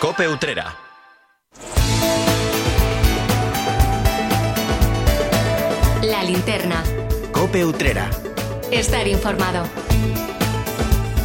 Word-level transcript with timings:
Cope 0.00 0.28
Utrera. 0.28 0.76
La 6.02 6.22
linterna. 6.22 6.84
Cope 7.32 7.64
Utrera. 7.64 8.10
Estar 8.70 9.08
informado. 9.08 9.64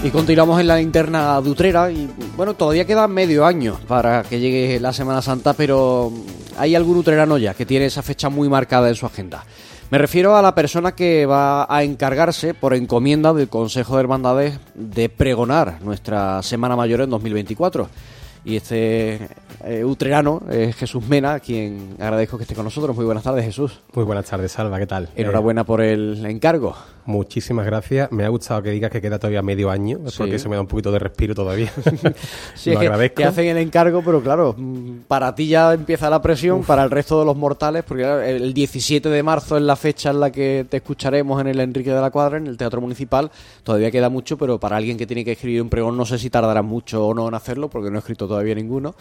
Y 0.06 0.10
continuamos 0.10 0.62
en 0.62 0.68
la 0.68 0.78
linterna 0.78 1.42
de 1.42 1.50
Utrera 1.50 1.92
y 1.92 2.10
bueno, 2.38 2.54
todavía 2.54 2.86
queda 2.86 3.10
medio 3.10 3.46
año 3.46 3.78
para 3.90 4.24
que 4.24 4.40
llegue 4.40 4.80
la 4.80 4.94
Semana 4.94 5.22
Santa, 5.22 5.54
pero 5.54 6.10
hay 6.58 6.74
algún 6.74 6.96
utrerano 6.96 7.38
ya 7.38 7.54
que 7.54 7.66
tiene 7.66 7.88
esa 7.88 8.02
fecha 8.02 8.30
muy 8.30 8.48
marcada 8.48 8.88
en 8.88 8.96
su 8.96 9.06
agenda. 9.06 9.44
Me 9.90 9.98
refiero 9.98 10.38
a 10.38 10.42
la 10.42 10.56
persona 10.56 10.94
que 10.94 11.26
va 11.26 11.68
a 11.70 11.84
encargarse 11.84 12.54
por 12.54 12.74
encomienda 12.74 13.34
del 13.34 13.50
Consejo 13.50 13.96
de 13.96 14.00
Hermandades 14.00 14.60
de 14.76 15.10
pregonar 15.10 15.82
nuestra 15.82 16.42
Semana 16.42 16.78
Mayor 16.78 17.02
en 17.02 17.10
2024. 17.10 17.90
Y 18.44 18.56
este 18.56 19.20
eh, 19.64 19.84
utrerano 19.86 20.42
es 20.50 20.76
Jesús 20.76 21.08
Mena, 21.08 21.36
a 21.36 21.40
quien 21.40 21.96
agradezco 22.00 22.38
que 22.38 22.44
esté 22.44 22.56
con 22.56 22.66
nosotros. 22.66 22.96
Muy 22.96 23.06
buenas 23.06 23.24
tardes, 23.24 23.46
Jesús. 23.46 23.82
Muy 23.94 24.04
buenas 24.04 24.26
tardes, 24.26 24.52
Salva, 24.52 24.80
¿qué 24.80 24.88
tal? 24.88 25.10
Enhorabuena 25.16 25.64
por 25.64 25.80
el 25.82 26.26
encargo. 26.26 26.76
Muchísimas 27.06 27.66
gracias. 27.66 28.12
Me 28.12 28.24
ha 28.26 28.30
gustado 28.30 28.62
que 28.64 28.70
digas 28.72 28.92
que 28.92 29.02
queda 29.02 29.18
todavía 29.20 29.42
medio 29.42 29.70
año, 29.70 30.00
Sí. 30.08 30.18
porque 30.20 30.36
eso 30.36 30.50
me 30.50 30.56
da 30.56 30.62
un 30.62 30.68
poquito 30.68 30.92
de 30.92 31.00
respiro 31.00 31.36
todavía. 31.36 31.72
Sí, 32.56 32.70
Lo 32.72 32.74
es 32.74 32.80
que, 32.80 32.86
agradezco. 32.88 33.16
que 33.16 33.26
hacen 33.26 33.46
el 33.48 33.58
encargo, 33.58 34.02
pero 34.04 34.22
claro, 34.22 34.56
mm, 34.58 35.02
para 35.08 35.34
ti 35.36 35.48
ya 35.48 35.74
empieza 35.74 36.10
la 36.10 36.22
presión, 36.22 36.64
para 36.64 36.84
el 36.84 36.90
resto 36.92 37.20
de 37.20 37.26
los 37.26 37.36
mortales, 37.38 37.84
porque 37.88 38.04
el 38.36 38.54
17 38.54 39.10
de 39.10 39.24
marzo 39.24 39.58
es 39.58 39.64
la 39.64 39.76
fecha 39.76 40.10
en 40.12 40.20
la 40.20 40.32
que 40.32 40.66
te 40.70 40.78
escucharemos 40.78 41.40
en 41.42 41.48
el 41.48 41.60
Enrique 41.60 41.92
de 41.92 42.02
la 42.02 42.10
Cuadra, 42.12 42.38
en 42.38 42.48
el 42.48 42.58
Teatro 42.58 42.82
Municipal. 42.82 43.30
Todavía 43.64 43.92
queda 43.92 44.10
mucho, 44.10 44.38
pero 44.38 44.60
para 44.60 44.78
alguien 44.78 44.98
que 44.98 45.06
tiene 45.08 45.24
que 45.26 45.34
escribir 45.34 45.62
un 45.62 45.70
pregón, 45.70 45.96
no 45.98 46.06
sé 46.06 46.18
si 46.18 46.30
tardará 46.30 46.62
mucho 46.64 47.06
o 47.08 47.14
no 47.14 47.28
en 47.28 47.34
hacerlo, 47.36 47.70
porque 47.70 47.90
no 47.90 47.98
he 47.98 48.00
escrito 48.00 48.28
todavía 48.32 48.56
ninguno. 48.56 48.96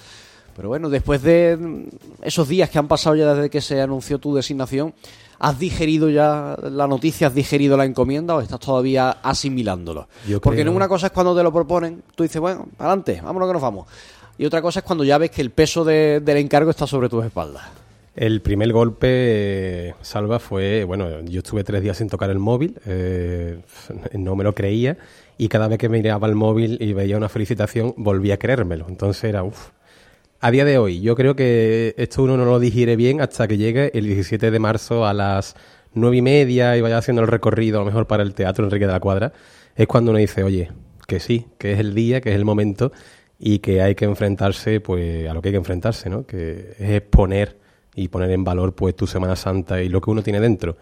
Pero 0.57 0.69
bueno, 0.69 0.91
después 0.91 1.23
de 1.23 1.87
esos 2.23 2.48
días 2.48 2.69
que 2.69 2.78
han 2.78 2.89
pasado 2.89 3.17
ya 3.17 3.33
desde 3.34 3.48
que 3.48 3.61
se 3.61 3.81
anunció 3.81 4.19
tu 4.19 4.34
designación, 4.34 4.92
¿has 5.39 5.59
digerido 5.59 6.11
ya 6.11 6.56
la 6.62 6.87
noticia, 6.87 7.28
has 7.28 7.34
digerido 7.34 7.77
la 7.77 7.84
encomienda 7.84 8.34
o 8.34 8.41
estás 8.41 8.61
todavía 8.61 9.11
asimilándolo? 9.22 10.09
Yo 10.28 10.41
Porque 10.41 10.62
creo- 10.62 10.75
una 10.75 10.89
cosa 10.89 11.06
es 11.06 11.12
cuando 11.12 11.34
te 11.37 11.42
lo 11.42 11.53
proponen, 11.53 12.03
tú 12.14 12.25
dices, 12.25 12.41
bueno, 12.41 12.69
adelante, 12.78 13.20
vámonos 13.25 13.48
que 13.48 13.53
nos 13.55 13.62
vamos. 13.62 13.87
Y 14.37 14.45
otra 14.45 14.61
cosa 14.61 14.81
es 14.81 14.84
cuando 14.84 15.05
ya 15.05 15.17
ves 15.19 15.31
que 15.31 15.41
el 15.41 15.50
peso 15.50 15.84
de- 15.84 16.20
del 16.20 16.37
encargo 16.39 16.70
está 16.70 16.87
sobre 16.87 17.09
tus 17.09 17.25
espaldas. 17.25 17.62
El 18.17 18.42
primer 18.42 18.72
golpe, 18.72 19.06
eh, 19.09 19.94
Salva, 20.03 20.41
fue, 20.41 20.84
bueno, 20.84 21.20
yo 21.22 21.39
estuve 21.39 21.62
tres 21.62 21.81
días 21.81 21.97
sin 21.97 22.09
tocar 22.09 22.28
el 22.28 22.39
móvil, 22.41 22.77
eh, 22.87 23.61
no 24.15 24.34
me 24.34 24.44
lo 24.44 24.53
creía, 24.55 24.98
y 25.41 25.48
cada 25.48 25.69
vez 25.69 25.78
que 25.78 25.88
miraba 25.88 26.28
el 26.28 26.34
móvil 26.34 26.77
y 26.83 26.92
veía 26.92 27.16
una 27.16 27.30
felicitación, 27.30 27.94
volvía 27.96 28.34
a 28.34 28.36
creérmelo. 28.36 28.84
Entonces 28.91 29.24
era, 29.24 29.42
uff. 29.42 29.70
A 30.38 30.50
día 30.50 30.66
de 30.66 30.77
hoy, 30.77 31.00
yo 31.00 31.16
creo 31.16 31.34
que 31.34 31.94
esto 31.97 32.24
uno 32.24 32.36
no 32.36 32.44
lo 32.44 32.60
digiere 32.60 32.94
bien 32.94 33.22
hasta 33.22 33.48
que 33.48 33.56
llegue 33.56 33.91
el 33.94 34.05
17 34.05 34.50
de 34.50 34.58
marzo 34.58 35.06
a 35.06 35.14
las 35.14 35.56
nueve 35.94 36.19
y 36.19 36.20
media 36.20 36.77
y 36.77 36.82
vaya 36.82 36.98
haciendo 36.98 37.22
el 37.22 37.28
recorrido, 37.28 37.78
a 37.78 37.80
lo 37.80 37.86
mejor 37.86 38.06
para 38.06 38.22
el 38.22 38.34
Teatro 38.34 38.66
Enrique 38.66 38.86
de 38.86 38.92
la 38.92 39.00
Cuadra, 39.00 39.32
es 39.74 39.86
cuando 39.86 40.10
uno 40.10 40.19
dice, 40.19 40.42
oye, 40.42 40.72
que 41.06 41.20
sí, 41.20 41.47
que 41.56 41.72
es 41.72 41.78
el 41.78 41.94
día, 41.94 42.20
que 42.20 42.28
es 42.28 42.36
el 42.36 42.44
momento 42.44 42.92
y 43.38 43.60
que 43.60 43.80
hay 43.80 43.94
que 43.94 44.04
enfrentarse 44.04 44.80
pues 44.80 45.27
a 45.27 45.32
lo 45.32 45.41
que 45.41 45.48
hay 45.48 45.52
que 45.54 45.58
enfrentarse, 45.58 46.10
¿no? 46.10 46.27
Que 46.27 46.75
es 46.78 46.91
exponer 46.91 47.56
y 47.94 48.08
poner 48.08 48.30
en 48.32 48.44
valor 48.44 48.75
pues 48.75 48.94
tu 48.94 49.06
Semana 49.06 49.36
Santa 49.36 49.80
y 49.80 49.88
lo 49.88 50.02
que 50.02 50.10
uno 50.10 50.22
tiene 50.22 50.38
dentro. 50.38 50.77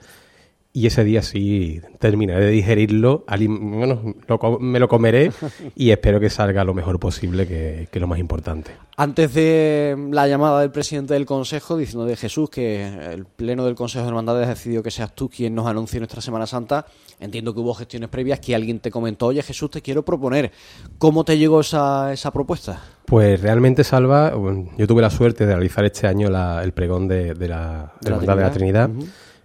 Y 0.71 0.87
ese 0.87 1.03
día 1.03 1.23
sí 1.23 1.81
terminaré 1.99 2.45
de 2.45 2.51
digerirlo, 2.53 3.25
bueno, 3.49 4.15
lo 4.29 4.39
co- 4.39 4.59
me 4.61 4.79
lo 4.79 4.87
comeré 4.87 5.33
y 5.75 5.91
espero 5.91 6.21
que 6.21 6.29
salga 6.31 6.63
lo 6.63 6.75
mejor 6.75 7.01
posible, 7.01 7.49
que, 7.49 7.89
que 7.91 7.99
es 7.99 8.01
lo 8.01 8.07
más 8.07 8.19
importante. 8.21 8.73
Antes 8.97 9.33
de 9.35 9.97
la 10.13 10.29
llamada 10.29 10.61
del 10.61 10.71
presidente 10.71 11.15
del 11.15 11.25
Consejo 11.25 11.77
diciendo 11.77 12.05
de 12.05 12.17
Jesús 12.17 12.51
que 12.51 12.87
el 12.87 13.25
Pleno 13.25 13.65
del 13.65 13.75
Consejo 13.75 14.05
de 14.05 14.09
Hermandades 14.11 14.47
ha 14.47 14.51
decidido 14.51 14.83
que 14.83 14.91
seas 14.91 15.15
tú 15.15 15.29
quien 15.31 15.55
nos 15.55 15.67
anuncie 15.67 15.99
nuestra 16.01 16.21
Semana 16.21 16.47
Santa, 16.47 16.85
entiendo 17.19 17.55
que 17.55 17.61
hubo 17.61 17.75
gestiones 17.75 18.11
previas 18.11 18.39
que 18.39 18.55
alguien 18.55 18.79
te 18.79 18.91
comentó, 18.91 19.27
oye 19.29 19.43
Jesús, 19.43 19.71
te 19.71 19.81
quiero 19.83 20.05
proponer. 20.05 20.53
¿Cómo 20.99 21.25
te 21.25 21.39
llegó 21.39 21.61
esa, 21.61 22.13
esa 22.13 22.31
propuesta? 22.31 22.81
Pues 23.07 23.41
realmente, 23.41 23.83
Salva, 23.85 24.33
yo 24.77 24.87
tuve 24.87 25.01
la 25.03 25.11
suerte 25.11 25.47
de 25.47 25.55
realizar 25.55 25.85
este 25.87 26.07
año 26.07 26.29
la- 26.29 26.63
el 26.63 26.73
pregón 26.73 27.09
de, 27.09 27.33
de 27.35 27.49
la, 27.49 27.95
De 28.03 28.11
la 28.11 28.17
Hermandad 28.17 28.37
de 28.37 28.43
la 28.43 28.51
Trinidad. 28.53 28.91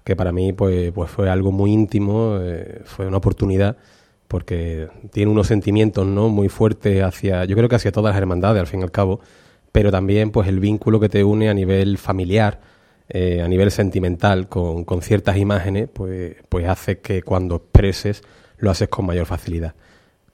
Que 0.03 0.15
para 0.15 0.31
mí 0.31 0.53
pues, 0.53 0.91
pues 0.91 1.09
fue 1.09 1.29
algo 1.29 1.51
muy 1.51 1.71
íntimo, 1.71 2.37
eh, 2.41 2.81
fue 2.85 3.07
una 3.07 3.17
oportunidad, 3.17 3.77
porque 4.27 4.89
tiene 5.11 5.31
unos 5.31 5.47
sentimientos 5.47 6.05
¿no? 6.05 6.29
muy 6.29 6.49
fuertes 6.49 7.03
hacia, 7.03 7.45
yo 7.45 7.55
creo 7.55 7.69
que 7.69 7.75
hacia 7.75 7.91
todas 7.91 8.13
las 8.13 8.21
hermandades, 8.21 8.59
al 8.59 8.67
fin 8.67 8.81
y 8.81 8.83
al 8.83 8.91
cabo, 8.91 9.19
pero 9.71 9.91
también 9.91 10.31
pues 10.31 10.47
el 10.47 10.59
vínculo 10.59 10.99
que 10.99 11.09
te 11.09 11.23
une 11.23 11.49
a 11.49 11.53
nivel 11.53 11.97
familiar, 11.97 12.59
eh, 13.09 13.41
a 13.41 13.47
nivel 13.47 13.71
sentimental, 13.71 14.47
con, 14.47 14.85
con 14.85 15.01
ciertas 15.01 15.37
imágenes, 15.37 15.89
pues, 15.91 16.35
pues 16.49 16.67
hace 16.67 16.99
que 16.99 17.21
cuando 17.21 17.55
expreses 17.55 18.23
lo 18.57 18.71
haces 18.71 18.89
con 18.89 19.05
mayor 19.05 19.25
facilidad. 19.25 19.75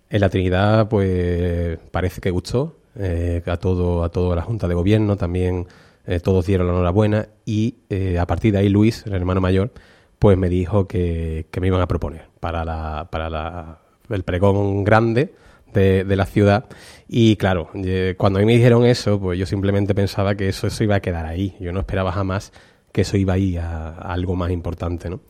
En 0.10 0.22
la 0.22 0.30
Trinidad, 0.30 0.88
pues 0.90 1.78
parece 1.92 2.22
que 2.22 2.32
gustó 2.32 2.78
eh, 2.96 3.44
a 3.46 3.58
todo 3.58 4.04
a 4.04 4.10
toda 4.10 4.36
la 4.36 4.42
Junta 4.42 4.68
de 4.68 4.74
Gobierno, 4.74 5.16
también 5.18 5.68
eh, 6.06 6.20
todos 6.20 6.46
dieron 6.46 6.68
la 6.68 6.74
enhorabuena 6.74 7.30
y 7.46 7.76
eh, 7.90 8.18
a 8.20 8.26
partir 8.26 8.54
de 8.54 8.60
ahí 8.60 8.70
Luis, 8.70 9.06
el 9.06 9.14
hermano 9.14 9.42
mayor, 9.42 9.72
pues 10.18 10.38
me 10.38 10.50
dijo 10.50 10.88
que, 10.88 11.48
que 11.52 11.62
me 11.62 11.68
iban 11.68 11.82
a 11.82 11.88
proponer 11.88 12.28
para 12.40 12.66
la 12.66 13.08
para 13.12 13.30
la, 13.30 13.80
el 14.10 14.24
pregón 14.24 14.84
grande 14.84 15.34
de, 15.74 16.04
de 16.04 16.16
la 16.16 16.26
ciudad 16.26 16.66
y 17.08 17.36
claro, 17.36 17.70
cuando 18.18 18.40
a 18.40 18.42
mí 18.42 18.46
me 18.46 18.54
dijeron 18.54 18.86
eso, 18.86 19.20
pues 19.20 19.38
yo 19.38 19.46
simplemente 19.46 19.94
pensaba 19.96 20.36
que 20.36 20.50
eso, 20.50 20.68
eso 20.68 20.84
iba 20.84 20.96
a 20.96 21.00
quedar 21.00 21.26
ahí, 21.26 21.56
yo 21.60 21.72
no 21.72 21.80
esperaba 21.80 22.12
jamás 22.12 22.52
que 22.92 23.02
eso 23.02 23.18
iba 23.18 23.34
a 23.34 23.38
ir 23.38 23.60
a, 23.60 23.90
a 23.90 24.14
algo 24.14 24.36
más 24.36 24.52
importante, 24.52 25.10
¿no? 25.10 25.22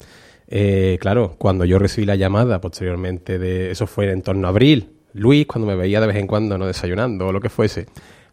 Eh, 0.51 0.97
claro, 0.99 1.35
cuando 1.37 1.63
yo 1.63 1.77
recibí 1.77 2.07
la 2.07 2.15
llamada 2.15 2.59
posteriormente 2.59 3.37
de 3.37 3.69
eso 3.69 3.85
fue 3.85 4.09
en 4.11 4.23
torno 4.23 4.47
a 4.47 4.49
abril, 4.49 4.93
Luis, 5.13 5.45
cuando 5.45 5.67
me 5.67 5.75
veía 5.75 6.01
de 6.01 6.07
vez 6.07 6.15
en 6.15 6.25
cuando 6.25 6.57
no 6.57 6.65
desayunando 6.65 7.27
o 7.27 7.31
lo 7.31 7.39
que 7.39 7.49
fuese, 7.49 7.85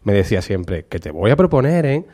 me 0.03 0.13
decía 0.13 0.41
siempre 0.41 0.85
que 0.85 0.99
te 0.99 1.11
voy 1.11 1.29
a 1.29 1.35
proponer, 1.35 1.85
¿eh? 1.85 2.05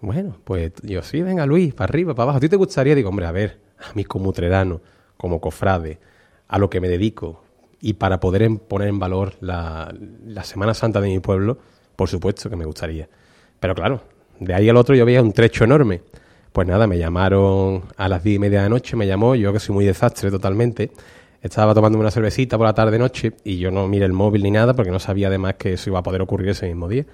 Bueno, 0.00 0.36
pues 0.44 0.72
yo 0.82 1.02
sí, 1.02 1.22
venga 1.22 1.44
Luis, 1.44 1.74
para 1.74 1.90
arriba, 1.90 2.14
para 2.14 2.24
abajo. 2.24 2.38
¿A 2.38 2.40
ti 2.40 2.48
te 2.48 2.56
gustaría? 2.56 2.94
Digo, 2.94 3.08
hombre, 3.08 3.26
a 3.26 3.32
ver, 3.32 3.58
a 3.78 3.92
mí 3.94 4.04
como 4.04 4.30
utrerano, 4.30 4.80
como 5.16 5.40
cofrade, 5.40 5.98
a 6.46 6.58
lo 6.58 6.70
que 6.70 6.80
me 6.80 6.88
dedico 6.88 7.42
y 7.80 7.94
para 7.94 8.20
poder 8.20 8.48
poner 8.68 8.88
en 8.88 8.98
valor 8.98 9.34
la, 9.40 9.92
Semana 10.42 10.74
Santa 10.74 11.00
de 11.00 11.08
mi 11.08 11.20
pueblo, 11.20 11.58
por 11.96 12.08
supuesto 12.08 12.48
que 12.50 12.56
me 12.56 12.64
gustaría. 12.64 13.08
Pero 13.60 13.74
claro, 13.74 14.02
de 14.40 14.54
ahí 14.54 14.68
al 14.68 14.76
otro 14.76 14.94
yo 14.94 15.04
veía 15.04 15.22
un 15.22 15.32
trecho 15.32 15.64
enorme. 15.64 16.02
Pues 16.52 16.66
nada, 16.66 16.86
me 16.86 16.98
llamaron 16.98 17.82
a 17.96 18.08
las 18.08 18.24
diez 18.24 18.36
y 18.36 18.38
media 18.38 18.58
de 18.58 18.64
la 18.64 18.68
noche, 18.70 18.96
me 18.96 19.06
llamó, 19.06 19.34
yo 19.34 19.52
que 19.52 19.60
soy 19.60 19.74
muy 19.74 19.84
desastre 19.84 20.30
totalmente. 20.30 20.90
Estaba 21.40 21.72
tomando 21.72 21.98
una 21.98 22.10
cervecita 22.10 22.56
por 22.56 22.66
la 22.66 22.74
tarde-noche 22.74 23.34
y 23.44 23.58
yo 23.58 23.70
no 23.70 23.86
miré 23.86 24.06
el 24.06 24.12
móvil 24.12 24.42
ni 24.42 24.50
nada 24.50 24.74
porque 24.74 24.90
no 24.90 24.98
sabía 24.98 25.28
además 25.28 25.54
que 25.54 25.74
eso 25.74 25.90
iba 25.90 26.00
a 26.00 26.02
poder 26.02 26.22
ocurrir 26.22 26.48
ese 26.48 26.66
mismo 26.66 26.88
día. 26.88 27.04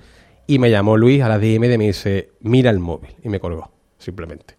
Y 0.46 0.58
me 0.58 0.70
llamó 0.70 0.96
Luis 0.96 1.22
a 1.22 1.28
las 1.28 1.40
diez 1.40 1.56
y 1.56 1.58
media 1.58 1.74
y 1.74 1.78
me 1.78 1.86
dice, 1.86 2.30
mira 2.40 2.70
el 2.70 2.78
móvil. 2.78 3.10
Y 3.22 3.28
me 3.28 3.40
colgó, 3.40 3.70
simplemente. 3.98 4.56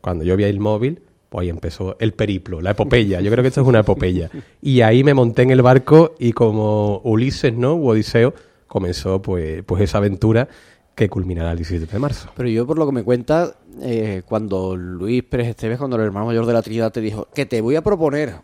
Cuando 0.00 0.24
yo 0.24 0.36
vi 0.36 0.44
el 0.44 0.60
móvil, 0.60 1.00
pues 1.28 1.44
ahí 1.44 1.48
empezó 1.48 1.96
el 1.98 2.12
periplo, 2.12 2.60
la 2.60 2.72
epopeya. 2.72 3.20
Yo 3.20 3.30
creo 3.30 3.42
que 3.42 3.48
esto 3.48 3.62
es 3.62 3.66
una 3.66 3.80
epopeya. 3.80 4.30
Y 4.62 4.82
ahí 4.82 5.02
me 5.04 5.14
monté 5.14 5.42
en 5.42 5.50
el 5.50 5.62
barco 5.62 6.14
y 6.18 6.32
como 6.32 7.00
Ulises, 7.04 7.54
¿no? 7.54 7.74
O 7.74 7.88
Odiseo, 7.88 8.34
comenzó 8.66 9.20
pues, 9.22 9.62
pues 9.64 9.82
esa 9.82 9.98
aventura 9.98 10.48
que 10.94 11.08
culminará 11.08 11.52
el 11.52 11.58
17 11.58 11.92
de 11.92 11.98
marzo. 11.98 12.30
Pero 12.34 12.48
yo, 12.48 12.66
por 12.66 12.78
lo 12.78 12.86
que 12.86 12.92
me 12.92 13.04
cuentas, 13.04 13.54
eh, 13.82 14.22
cuando 14.26 14.76
Luis 14.76 15.22
Pérez 15.24 15.48
Esteves, 15.48 15.78
cuando 15.78 15.96
el 15.96 16.02
hermano 16.02 16.26
mayor 16.26 16.46
de 16.46 16.52
la 16.54 16.62
Trinidad 16.62 16.90
te 16.90 17.00
dijo 17.02 17.28
que 17.34 17.44
te 17.44 17.60
voy 17.60 17.76
a 17.76 17.82
proponer, 17.82 18.36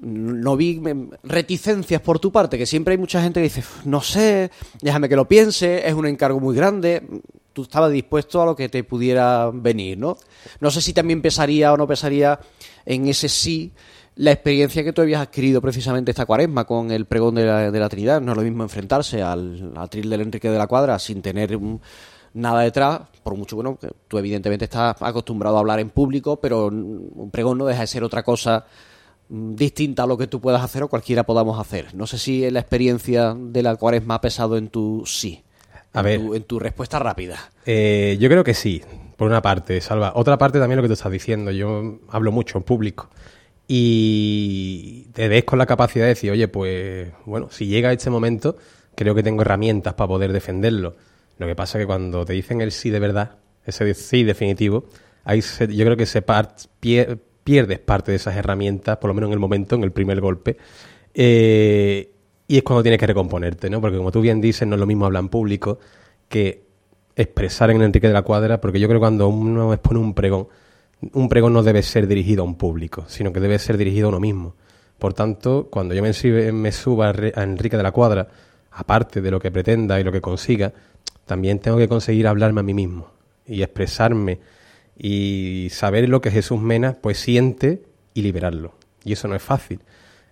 no 0.00 0.56
vi 0.56 0.80
reticencias 1.22 2.00
por 2.00 2.18
tu 2.18 2.30
parte, 2.30 2.58
que 2.58 2.66
siempre 2.66 2.92
hay 2.92 2.98
mucha 2.98 3.22
gente 3.22 3.40
que 3.40 3.44
dice, 3.44 3.64
no 3.84 4.00
sé, 4.00 4.50
déjame 4.80 5.08
que 5.08 5.16
lo 5.16 5.26
piense, 5.26 5.86
es 5.86 5.94
un 5.94 6.06
encargo 6.06 6.40
muy 6.40 6.54
grande. 6.54 7.02
Tú 7.52 7.62
estabas 7.62 7.90
dispuesto 7.90 8.40
a 8.40 8.46
lo 8.46 8.54
que 8.54 8.68
te 8.68 8.84
pudiera 8.84 9.50
venir, 9.52 9.98
¿no? 9.98 10.16
No 10.60 10.70
sé 10.70 10.80
si 10.80 10.92
también 10.92 11.20
pesaría 11.20 11.72
o 11.72 11.76
no 11.76 11.86
pesaría 11.88 12.38
en 12.86 13.08
ese 13.08 13.28
sí 13.28 13.72
la 14.14 14.32
experiencia 14.32 14.84
que 14.84 14.92
tú 14.92 15.02
habías 15.02 15.22
adquirido 15.22 15.60
precisamente 15.60 16.10
esta 16.10 16.26
cuaresma 16.26 16.64
con 16.64 16.90
el 16.90 17.06
pregón 17.06 17.34
de 17.36 17.44
la, 17.44 17.70
de 17.70 17.80
la 17.80 17.88
Trinidad. 17.88 18.20
No 18.20 18.32
es 18.32 18.38
lo 18.38 18.44
mismo 18.44 18.62
enfrentarse 18.62 19.22
al 19.22 19.72
atril 19.76 20.10
del 20.10 20.22
Enrique 20.22 20.50
de 20.50 20.58
la 20.58 20.66
Cuadra 20.66 20.98
sin 20.98 21.22
tener 21.22 21.58
nada 22.34 22.62
detrás, 22.62 23.00
por 23.22 23.36
mucho 23.36 23.56
bueno, 23.56 23.76
que 23.76 23.88
tú 24.06 24.18
evidentemente 24.18 24.64
estás 24.66 24.96
acostumbrado 25.00 25.56
a 25.56 25.60
hablar 25.60 25.80
en 25.80 25.90
público, 25.90 26.40
pero 26.40 26.66
un 26.66 27.30
pregón 27.32 27.58
no 27.58 27.66
deja 27.66 27.80
de 27.80 27.86
ser 27.86 28.04
otra 28.04 28.22
cosa 28.22 28.66
distinta 29.28 30.04
a 30.04 30.06
lo 30.06 30.16
que 30.16 30.26
tú 30.26 30.40
puedas 30.40 30.62
hacer 30.62 30.82
o 30.82 30.88
cualquiera 30.88 31.24
podamos 31.24 31.58
hacer. 31.60 31.94
No 31.94 32.06
sé 32.06 32.18
si 32.18 32.50
la 32.50 32.60
experiencia 32.60 33.34
de 33.36 33.62
la 33.62 33.76
cuaresma 33.76 34.14
ha 34.16 34.20
pesado 34.20 34.56
en 34.56 34.68
tu 34.68 35.02
sí, 35.06 35.42
A 35.92 36.00
en, 36.00 36.04
ver. 36.04 36.20
tu, 36.20 36.34
en 36.34 36.42
tu 36.44 36.58
respuesta 36.58 36.98
rápida. 36.98 37.38
Eh, 37.66 38.16
yo 38.20 38.28
creo 38.28 38.42
que 38.44 38.54
sí, 38.54 38.82
por 39.16 39.28
una 39.28 39.42
parte, 39.42 39.80
Salva. 39.80 40.12
Otra 40.14 40.38
parte 40.38 40.58
también 40.58 40.76
lo 40.76 40.82
que 40.82 40.88
tú 40.88 40.94
estás 40.94 41.12
diciendo. 41.12 41.50
Yo 41.50 41.98
hablo 42.08 42.32
mucho 42.32 42.58
en 42.58 42.64
público 42.64 43.10
y 43.66 45.08
te 45.12 45.28
ves 45.28 45.44
con 45.44 45.58
la 45.58 45.66
capacidad 45.66 46.04
de 46.06 46.10
decir, 46.10 46.30
oye, 46.30 46.48
pues 46.48 47.12
bueno, 47.26 47.48
si 47.50 47.66
llega 47.66 47.92
este 47.92 48.08
momento, 48.10 48.56
creo 48.94 49.14
que 49.14 49.22
tengo 49.22 49.42
herramientas 49.42 49.94
para 49.94 50.08
poder 50.08 50.32
defenderlo. 50.32 50.96
Lo 51.36 51.46
que 51.46 51.54
pasa 51.54 51.78
es 51.78 51.82
que 51.82 51.86
cuando 51.86 52.24
te 52.24 52.32
dicen 52.32 52.60
el 52.62 52.72
sí 52.72 52.90
de 52.90 52.98
verdad, 52.98 53.36
ese 53.64 53.92
sí 53.92 54.24
definitivo, 54.24 54.86
ahí 55.24 55.40
yo 55.40 55.84
creo 55.84 55.96
que 55.96 56.06
se 56.06 56.22
pierdes 57.48 57.78
parte 57.78 58.12
de 58.12 58.16
esas 58.16 58.36
herramientas, 58.36 58.98
por 58.98 59.08
lo 59.08 59.14
menos 59.14 59.28
en 59.28 59.32
el 59.32 59.38
momento, 59.38 59.74
en 59.74 59.82
el 59.82 59.90
primer 59.90 60.20
golpe. 60.20 60.58
Eh, 61.14 62.12
y 62.46 62.58
es 62.58 62.62
cuando 62.62 62.82
tienes 62.82 63.00
que 63.00 63.06
recomponerte, 63.06 63.70
¿no? 63.70 63.80
Porque 63.80 63.96
como 63.96 64.12
tú 64.12 64.20
bien 64.20 64.38
dices, 64.42 64.68
no 64.68 64.74
es 64.74 64.80
lo 64.80 64.84
mismo 64.84 65.06
hablar 65.06 65.22
en 65.22 65.30
público 65.30 65.78
que 66.28 66.66
expresar 67.16 67.70
en 67.70 67.80
Enrique 67.80 68.06
de 68.06 68.12
la 68.12 68.20
Cuadra, 68.20 68.60
porque 68.60 68.78
yo 68.78 68.86
creo 68.86 69.00
que 69.00 69.04
cuando 69.04 69.28
uno 69.28 69.72
expone 69.72 69.98
un 69.98 70.12
pregón, 70.12 70.48
un 71.14 71.30
pregón 71.30 71.54
no 71.54 71.62
debe 71.62 71.82
ser 71.82 72.06
dirigido 72.06 72.42
a 72.42 72.44
un 72.44 72.56
público, 72.56 73.06
sino 73.08 73.32
que 73.32 73.40
debe 73.40 73.58
ser 73.58 73.78
dirigido 73.78 74.08
a 74.08 74.10
uno 74.10 74.20
mismo. 74.20 74.54
Por 74.98 75.14
tanto, 75.14 75.68
cuando 75.70 75.94
yo 75.94 76.02
me, 76.02 76.52
me 76.52 76.70
suba 76.70 77.08
a 77.08 77.42
Enrique 77.42 77.78
de 77.78 77.82
la 77.82 77.92
Cuadra, 77.92 78.28
aparte 78.72 79.22
de 79.22 79.30
lo 79.30 79.40
que 79.40 79.50
pretenda 79.50 79.98
y 79.98 80.04
lo 80.04 80.12
que 80.12 80.20
consiga, 80.20 80.70
también 81.24 81.60
tengo 81.60 81.78
que 81.78 81.88
conseguir 81.88 82.26
hablarme 82.26 82.60
a 82.60 82.64
mí 82.64 82.74
mismo 82.74 83.10
y 83.46 83.62
expresarme 83.62 84.38
y 84.98 85.68
saber 85.70 86.08
lo 86.08 86.20
que 86.20 86.30
Jesús 86.30 86.60
Mena 86.60 86.98
pues 87.00 87.18
siente 87.18 87.82
y 88.14 88.22
liberarlo. 88.22 88.74
Y 89.04 89.12
eso 89.12 89.28
no 89.28 89.36
es 89.36 89.42
fácil. 89.42 89.80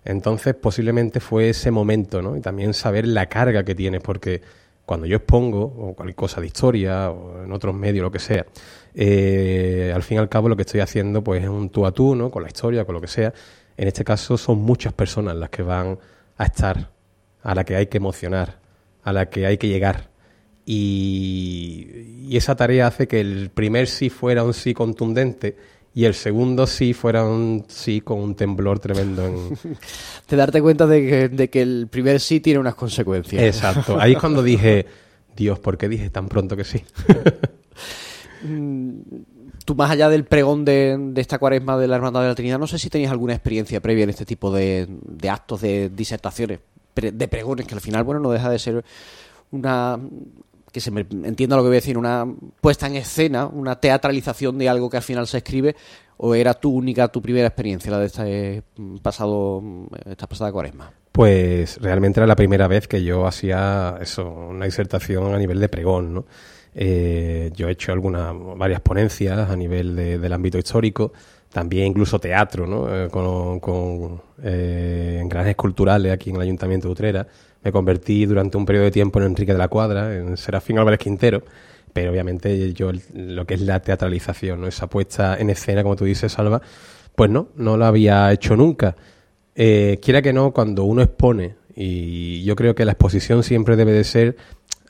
Entonces, 0.03 0.55
posiblemente 0.55 1.19
fue 1.19 1.49
ese 1.49 1.71
momento, 1.71 2.21
¿no? 2.21 2.37
Y 2.37 2.41
también 2.41 2.73
saber 2.73 3.07
la 3.07 3.27
carga 3.27 3.63
que 3.63 3.75
tienes, 3.75 4.01
porque 4.01 4.41
cuando 4.85 5.05
yo 5.05 5.17
expongo, 5.17 5.63
o 5.63 5.93
cualquier 5.95 6.15
cosa 6.15 6.39
de 6.39 6.47
historia, 6.47 7.11
o 7.11 7.43
en 7.43 7.51
otros 7.51 7.75
medios, 7.75 8.03
lo 8.03 8.11
que 8.11 8.19
sea, 8.19 8.45
eh, 8.95 9.91
al 9.93 10.01
fin 10.03 10.15
y 10.15 10.19
al 10.19 10.29
cabo 10.29 10.47
lo 10.49 10.55
que 10.55 10.61
estoy 10.61 10.79
haciendo 10.79 11.23
pues 11.23 11.43
es 11.43 11.49
un 11.49 11.69
tú 11.69 11.85
a 11.85 11.91
tú, 11.91 12.15
¿no? 12.15 12.31
Con 12.31 12.41
la 12.41 12.47
historia, 12.47 12.85
con 12.85 12.95
lo 12.95 13.01
que 13.01 13.07
sea. 13.07 13.33
En 13.75 13.87
este 13.87 14.03
caso 14.03 14.37
son 14.37 14.59
muchas 14.59 14.93
personas 14.93 15.35
las 15.35 15.49
que 15.49 15.61
van 15.61 15.99
a 16.37 16.45
estar, 16.45 16.89
a 17.43 17.53
la 17.53 17.63
que 17.63 17.75
hay 17.75 17.87
que 17.87 17.97
emocionar, 17.97 18.59
a 19.03 19.13
la 19.13 19.29
que 19.29 19.45
hay 19.45 19.57
que 19.57 19.67
llegar. 19.67 20.09
Y, 20.69 22.25
y 22.27 22.35
esa 22.35 22.55
tarea 22.55 22.87
hace 22.87 23.07
que 23.07 23.21
el 23.21 23.49
primer 23.49 23.87
sí 23.87 24.09
fuera 24.09 24.43
un 24.43 24.53
sí 24.53 24.73
contundente 24.73 25.55
y 25.97 26.05
el 26.05 26.13
segundo 26.13 26.67
sí 26.67 26.93
fuera 26.93 27.23
un 27.23 27.65
sí 27.69 28.01
con 28.01 28.19
un 28.19 28.35
temblor 28.35 28.77
tremendo. 28.77 29.25
En... 29.25 29.49
de 30.29 30.37
darte 30.37 30.61
cuenta 30.61 30.85
de 30.85 31.49
que, 31.51 31.61
el 31.63 31.87
primer 31.89 32.19
sí 32.19 32.39
tiene 32.39 32.59
unas 32.59 32.75
consecuencias. 32.75 33.41
Exacto. 33.41 33.99
Ahí 33.99 34.11
es 34.11 34.19
cuando 34.19 34.43
dije, 34.43 34.85
Dios, 35.35 35.57
¿por 35.57 35.75
qué 35.75 35.89
dije 35.89 36.11
tan 36.11 36.27
pronto 36.29 36.55
que 36.55 36.63
sí? 36.63 36.83
Mm, 38.43 38.99
tú 39.65 39.73
más 39.73 39.89
allá 39.89 40.09
del 40.09 40.23
pregón 40.23 40.63
de, 40.63 41.11
esta 41.15 41.39
cuaresma 41.39 41.75
de 41.75 41.87
la 41.87 41.95
Hermandad 41.95 42.21
de 42.21 42.27
la 42.27 42.35
Trinidad, 42.35 42.59
no 42.59 42.67
sé 42.67 42.77
si 42.77 42.91
tenías 42.91 43.11
alguna 43.11 43.33
experiencia 43.33 43.81
previa 43.81 44.03
en 44.03 44.11
este 44.11 44.25
tipo 44.25 44.51
de, 44.51 44.85
de 44.87 45.29
actos, 45.31 45.61
de 45.61 45.89
disertaciones, 45.89 46.59
de 46.93 47.27
pregones, 47.27 47.65
que 47.65 47.73
al 47.73 47.81
final, 47.81 48.03
bueno, 48.03 48.21
no 48.21 48.29
deja 48.29 48.51
de 48.51 48.59
ser 48.59 48.85
una 49.49 49.99
que 50.71 50.81
se 50.81 50.91
me 50.91 51.01
entienda 51.01 51.55
lo 51.55 51.63
que 51.63 51.69
voy 51.69 51.77
a 51.77 51.81
decir, 51.81 51.97
una 51.97 52.25
puesta 52.61 52.87
en 52.87 52.95
escena, 52.95 53.45
una 53.47 53.79
teatralización 53.79 54.57
de 54.57 54.69
algo 54.69 54.89
que 54.89 54.97
al 54.97 55.03
final 55.03 55.27
se 55.27 55.37
escribe, 55.37 55.75
o 56.17 56.35
era 56.35 56.53
tu 56.53 56.71
única, 56.71 57.07
tu 57.07 57.21
primera 57.21 57.47
experiencia, 57.47 57.91
la 57.91 57.99
de 57.99 58.05
este 58.05 58.63
pasado, 59.01 59.61
esta 60.05 60.27
pasada 60.27 60.51
cuaresma? 60.51 60.91
Pues 61.11 61.77
realmente 61.81 62.19
era 62.19 62.27
la 62.27 62.35
primera 62.35 62.67
vez 62.67 62.87
que 62.87 63.03
yo 63.03 63.25
hacía 63.25 63.97
eso, 64.01 64.29
una 64.29 64.65
disertación 64.65 65.33
a 65.33 65.37
nivel 65.37 65.59
de 65.59 65.69
pregón, 65.69 66.13
¿no? 66.13 66.25
Eh, 66.75 67.51
yo 67.55 67.67
he 67.67 67.71
hecho 67.71 67.91
algunas, 67.91 68.35
varias 68.55 68.81
ponencias 68.81 69.49
a 69.49 69.55
nivel 69.55 69.95
del 69.95 70.33
ámbito 70.33 70.59
histórico, 70.59 71.11
también 71.51 71.87
incluso 71.87 72.19
teatro, 72.19 72.67
¿no? 72.67 72.93
Eh, 72.93 73.09
con, 73.09 73.59
con 73.59 74.21
eh, 74.43 75.19
en 75.21 75.53
culturales 75.55 76.11
aquí 76.11 76.29
en 76.29 76.35
el 76.35 76.43
Ayuntamiento 76.43 76.87
de 76.87 76.91
Utrera 76.91 77.27
me 77.63 77.71
convertí 77.71 78.25
durante 78.25 78.57
un 78.57 78.65
periodo 78.65 78.85
de 78.85 78.91
tiempo 78.91 79.19
en 79.19 79.25
Enrique 79.25 79.51
de 79.51 79.57
la 79.57 79.67
Cuadra, 79.67 80.15
en 80.15 80.37
Serafín 80.37 80.77
Álvarez 80.79 80.99
Quintero, 80.99 81.43
pero 81.91 82.11
obviamente 82.11 82.71
yo 82.73 82.91
lo 83.13 83.45
que 83.45 83.55
es 83.55 83.61
la 83.61 83.81
teatralización, 83.81 84.61
¿no? 84.61 84.67
esa 84.67 84.87
puesta 84.87 85.37
en 85.37 85.49
escena, 85.49 85.83
como 85.83 85.95
tú 85.95 86.05
dices, 86.05 86.31
Salva, 86.31 86.61
pues 87.15 87.29
no, 87.29 87.49
no 87.55 87.75
la 87.75 87.87
había 87.87 88.31
hecho 88.31 88.55
nunca. 88.55 88.95
Eh, 89.55 89.99
quiera 90.01 90.21
que 90.21 90.33
no, 90.33 90.51
cuando 90.51 90.83
uno 90.83 91.01
expone, 91.01 91.55
y 91.75 92.43
yo 92.43 92.55
creo 92.55 92.75
que 92.75 92.85
la 92.85 92.91
exposición 92.93 93.43
siempre 93.43 93.75
debe 93.75 93.91
de 93.91 94.03
ser 94.03 94.37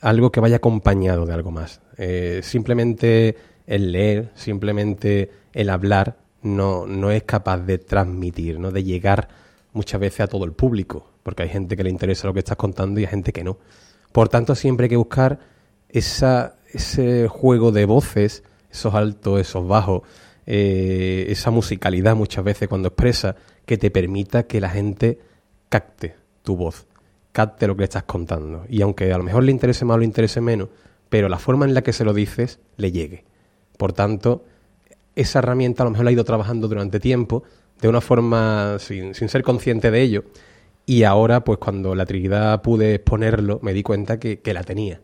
algo 0.00 0.30
que 0.30 0.40
vaya 0.40 0.56
acompañado 0.56 1.26
de 1.26 1.32
algo 1.32 1.50
más. 1.50 1.80
Eh, 1.96 2.40
simplemente 2.42 3.36
el 3.66 3.92
leer, 3.92 4.30
simplemente 4.34 5.30
el 5.52 5.70
hablar, 5.70 6.16
no, 6.42 6.86
no 6.86 7.10
es 7.10 7.22
capaz 7.24 7.58
de 7.58 7.78
transmitir, 7.78 8.58
¿no? 8.58 8.70
de 8.70 8.84
llegar 8.84 9.28
muchas 9.72 10.00
veces 10.00 10.20
a 10.20 10.26
todo 10.26 10.44
el 10.44 10.52
público 10.52 11.08
porque 11.28 11.42
hay 11.42 11.50
gente 11.50 11.76
que 11.76 11.84
le 11.84 11.90
interesa 11.90 12.26
lo 12.26 12.32
que 12.32 12.38
estás 12.38 12.56
contando 12.56 12.98
y 12.98 13.04
hay 13.04 13.10
gente 13.10 13.34
que 13.34 13.44
no. 13.44 13.58
Por 14.12 14.30
tanto, 14.30 14.54
siempre 14.54 14.84
hay 14.84 14.88
que 14.88 14.96
buscar 14.96 15.40
ese 15.90 17.28
juego 17.28 17.70
de 17.70 17.84
voces, 17.84 18.44
esos 18.70 18.94
altos, 18.94 19.38
esos 19.38 19.68
bajos, 19.68 20.04
eh, 20.46 21.26
esa 21.28 21.50
musicalidad 21.50 22.16
muchas 22.16 22.42
veces 22.44 22.66
cuando 22.66 22.88
expresa, 22.88 23.36
que 23.66 23.76
te 23.76 23.90
permita 23.90 24.44
que 24.44 24.58
la 24.58 24.70
gente 24.70 25.18
capte 25.68 26.16
tu 26.42 26.56
voz, 26.56 26.86
capte 27.32 27.66
lo 27.66 27.76
que 27.76 27.80
le 27.80 27.84
estás 27.84 28.04
contando. 28.04 28.64
Y 28.66 28.80
aunque 28.80 29.12
a 29.12 29.18
lo 29.18 29.24
mejor 29.24 29.44
le 29.44 29.52
interese 29.52 29.84
más 29.84 29.96
o 29.96 29.98
le 29.98 30.06
interese 30.06 30.40
menos, 30.40 30.70
pero 31.10 31.28
la 31.28 31.38
forma 31.38 31.66
en 31.66 31.74
la 31.74 31.82
que 31.82 31.92
se 31.92 32.06
lo 32.06 32.14
dices 32.14 32.58
le 32.78 32.90
llegue. 32.90 33.26
Por 33.76 33.92
tanto, 33.92 34.46
esa 35.20 35.40
herramienta 35.40 35.82
a 35.82 35.84
lo 35.84 35.90
mejor 35.90 36.04
la 36.04 36.10
ha 36.10 36.12
ido 36.12 36.24
trabajando 36.24 36.68
durante 36.68 37.00
tiempo, 37.00 37.42
de 37.80 37.88
una 37.88 38.00
forma 38.00 38.76
sin, 38.78 39.14
sin 39.14 39.28
ser 39.28 39.42
consciente 39.42 39.90
de 39.90 40.00
ello, 40.00 40.24
y 40.88 41.02
ahora, 41.02 41.44
pues 41.44 41.58
cuando 41.58 41.94
la 41.94 42.06
Trinidad 42.06 42.62
pude 42.62 42.94
exponerlo, 42.94 43.58
me 43.60 43.74
di 43.74 43.82
cuenta 43.82 44.18
que, 44.18 44.40
la 44.54 44.62
tenía. 44.62 45.02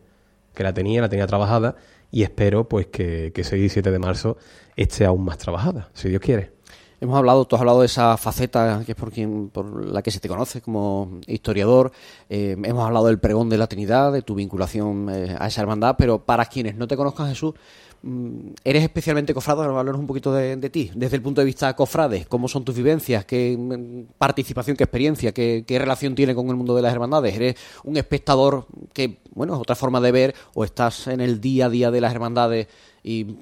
Que 0.55 0.63
la 0.63 0.73
tenía, 0.73 0.99
la 0.99 1.09
tenía 1.09 1.27
trabajada 1.27 1.75
y 2.09 2.23
espero 2.23 2.67
pues 2.67 2.87
que, 2.87 3.31
que 3.35 3.41
ese 3.41 3.55
17 3.55 3.91
de 3.91 3.99
marzo 3.99 4.37
esté 4.75 5.05
aún 5.05 5.23
más 5.23 5.37
trabajada, 5.37 5.89
si 5.93 6.09
Dios 6.09 6.21
quiere. 6.21 6.55
Hemos 7.01 7.17
hablado, 7.17 7.45
tú 7.45 7.55
has 7.55 7.59
hablado 7.59 7.81
de 7.81 7.85
esa 7.85 8.17
faceta 8.17 8.81
que 8.83 8.93
es 8.93 8.97
por, 8.97 9.11
quien, 9.11 9.49
por 9.49 9.85
la 9.85 10.01
que 10.01 10.09
se 10.09 10.19
te 10.19 10.27
conoce 10.27 10.59
como 10.59 11.19
historiador. 11.27 11.91
Eh, 12.29 12.57
hemos 12.63 12.83
hablado 12.83 13.05
del 13.05 13.19
pregón 13.19 13.47
de 13.49 13.59
la 13.59 13.67
Trinidad, 13.67 14.11
de 14.11 14.23
tu 14.23 14.33
vinculación 14.33 15.07
eh, 15.11 15.35
a 15.37 15.45
esa 15.45 15.61
hermandad, 15.61 15.97
pero 15.99 16.17
para 16.17 16.45
quienes 16.45 16.75
no 16.77 16.87
te 16.87 16.97
conozcan, 16.97 17.29
Jesús, 17.29 17.53
eres 18.63 18.83
especialmente 18.83 19.33
cofrado, 19.33 19.63
hablarnos 19.63 19.99
un 19.99 20.07
poquito 20.07 20.31
de, 20.33 20.69
ti, 20.69 20.91
desde 20.93 21.15
el 21.15 21.21
punto 21.23 21.41
de 21.41 21.45
vista 21.45 21.75
cofrade, 21.75 22.25
cómo 22.29 22.47
son 22.47 22.63
tus 22.63 22.75
vivencias, 22.75 23.25
qué 23.25 23.55
mm, 23.57 24.13
participación, 24.17 24.77
qué 24.77 24.83
experiencia, 24.83 25.31
qué, 25.31 25.63
relación 25.67 26.13
tiene 26.13 26.35
con 26.35 26.47
el 26.49 26.55
mundo 26.55 26.75
de 26.75 26.83
las 26.83 26.93
hermandades. 26.93 27.35
Eres 27.35 27.55
un 27.83 27.97
espectador 27.97 28.67
que, 28.93 29.19
bueno, 29.33 29.55
es 29.55 29.59
otra 29.59 29.75
forma 29.75 29.99
de 30.01 30.11
ver, 30.11 30.35
o 30.53 30.63
estás 30.63 31.07
en 31.07 31.19
el 31.19 31.41
día 31.41 31.65
a 31.65 31.69
día 31.69 31.89
de 31.89 32.01
las 32.01 32.13
hermandades 32.13 32.67
y 33.03 33.37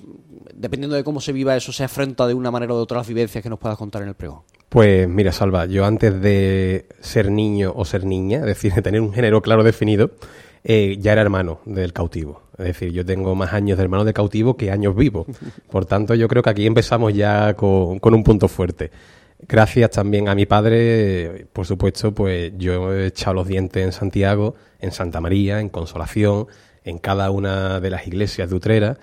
dependiendo 0.53 0.95
de 0.95 1.03
cómo 1.03 1.19
se 1.19 1.33
viva 1.33 1.55
eso, 1.55 1.73
se 1.73 1.83
afronta 1.83 2.25
de 2.27 2.33
una 2.33 2.51
manera 2.51 2.73
o 2.73 2.77
de 2.77 2.83
otra 2.83 2.97
las 2.97 3.07
vivencias 3.07 3.43
que 3.43 3.49
nos 3.49 3.59
puedas 3.59 3.77
contar 3.77 4.01
en 4.01 4.09
el 4.09 4.15
pregón. 4.15 4.41
Pues 4.69 5.07
mira, 5.07 5.31
Salva, 5.31 5.65
yo 5.65 5.85
antes 5.85 6.21
de 6.21 6.87
ser 6.99 7.31
niño 7.31 7.73
o 7.75 7.85
ser 7.85 8.05
niña, 8.05 8.39
es 8.39 8.45
decir, 8.45 8.73
de 8.73 8.81
tener 8.81 9.01
un 9.01 9.13
género 9.13 9.41
claro 9.41 9.63
definido, 9.63 10.11
eh, 10.63 10.97
ya 10.99 11.11
era 11.11 11.21
hermano 11.21 11.59
del 11.65 11.93
cautivo. 11.93 12.42
Es 12.57 12.65
decir, 12.65 12.91
yo 12.91 13.05
tengo 13.05 13.35
más 13.35 13.53
años 13.53 13.77
de 13.77 13.83
hermano 13.83 14.05
de 14.05 14.13
cautivo 14.13 14.55
que 14.55 14.71
años 14.71 14.95
vivos. 14.95 15.27
Por 15.71 15.85
tanto, 15.85 16.15
yo 16.15 16.27
creo 16.27 16.43
que 16.43 16.49
aquí 16.49 16.65
empezamos 16.65 17.13
ya 17.13 17.55
con, 17.55 17.99
un 18.01 18.23
punto 18.23 18.47
fuerte. 18.47 18.91
Gracias 19.47 19.91
también 19.91 20.29
a 20.29 20.35
mi 20.35 20.45
padre, 20.45 21.47
por 21.51 21.65
supuesto, 21.65 22.13
pues 22.13 22.53
yo 22.57 22.93
he 22.93 23.07
echado 23.07 23.33
los 23.33 23.47
dientes 23.47 23.83
en 23.83 23.91
Santiago, 23.91 24.55
en 24.79 24.91
Santa 24.91 25.19
María, 25.19 25.59
en 25.59 25.69
Consolación, 25.69 26.47
en 26.85 26.97
cada 26.97 27.29
una 27.31 27.79
de 27.79 27.89
las 27.89 28.07
iglesias 28.07 28.49
de 28.49 28.55
Utrera 28.55 28.97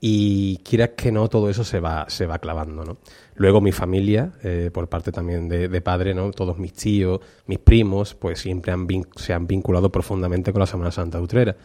y 0.00 0.58
quieras 0.58 0.90
que 0.96 1.10
no, 1.10 1.28
todo 1.28 1.48
eso 1.48 1.64
se 1.64 1.80
va, 1.80 2.06
se 2.08 2.26
va 2.26 2.38
clavando, 2.38 2.84
¿no? 2.84 2.98
Luego 3.36 3.60
mi 3.60 3.72
familia, 3.72 4.32
eh, 4.42 4.70
por 4.72 4.88
parte 4.88 5.12
también 5.12 5.48
de, 5.48 5.80
padre, 5.80 6.14
¿no? 6.14 6.30
Todos 6.32 6.58
mis 6.58 6.72
tíos, 6.74 7.20
mis 7.46 7.58
primos, 7.58 8.14
pues 8.14 8.40
siempre 8.40 8.72
han 8.72 8.86
se 9.16 9.32
han 9.32 9.46
vinculado 9.46 9.90
profundamente 9.90 10.52
con 10.52 10.60
la 10.60 10.66
Semana 10.66 10.90
Santa 10.90 11.18
de 11.18 11.24
Utrera. 11.24 11.56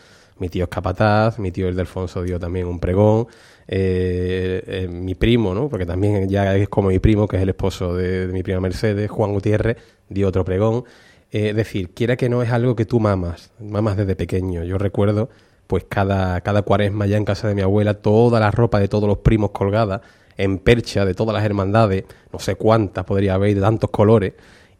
Mi 0.41 0.49
tío 0.49 0.63
es 0.63 0.69
capataz, 0.69 1.37
mi 1.37 1.51
tío 1.51 1.69
Ildefonso 1.69 2.23
dio 2.23 2.39
también 2.39 2.65
un 2.65 2.79
pregón, 2.79 3.27
eh, 3.67 4.63
eh, 4.65 4.87
mi 4.87 5.13
primo, 5.13 5.53
¿no? 5.53 5.69
Porque 5.69 5.85
también 5.85 6.27
ya 6.27 6.55
es 6.57 6.67
como 6.67 6.89
mi 6.89 6.97
primo, 6.97 7.27
que 7.27 7.37
es 7.37 7.43
el 7.43 7.49
esposo 7.49 7.95
de, 7.95 8.27
mi 8.27 8.41
prima 8.41 8.59
Mercedes, 8.59 9.11
Juan 9.11 9.33
Gutiérrez, 9.33 9.77
dio 10.09 10.27
otro 10.27 10.43
pregón. 10.43 10.83
es 11.29 11.55
decir, 11.55 11.93
quiera 11.93 12.15
que 12.17 12.27
no 12.27 12.41
es 12.41 12.49
algo 12.49 12.75
que 12.75 12.85
tú 12.85 12.99
mamas, 12.99 13.51
mamas 13.59 13.97
desde 13.97 14.15
pequeño. 14.15 14.63
Yo 14.63 14.79
recuerdo 14.79 15.29
pues 15.67 15.85
cada, 15.87 16.41
cada 16.41 16.63
cuaresma 16.63 17.05
ya 17.05 17.17
en 17.17 17.23
casa 17.25 17.47
de 17.47 17.53
mi 17.53 17.61
abuela, 17.61 17.93
toda 17.93 18.39
la 18.39 18.49
ropa 18.49 18.79
de 18.79 18.87
todos 18.87 19.07
los 19.07 19.19
primos 19.19 19.51
colgada, 19.51 20.01
en 20.37 20.57
percha 20.57 21.05
de 21.05 21.13
todas 21.13 21.35
las 21.35 21.45
hermandades, 21.45 22.05
no 22.33 22.39
sé 22.39 22.55
cuántas 22.55 23.05
podría 23.05 23.35
haber, 23.35 23.53
de 23.53 23.61
tantos 23.61 23.91
colores, 23.91 24.33